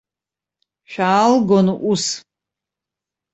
Шәаалгон 0.91 1.67
ус. 1.91 2.03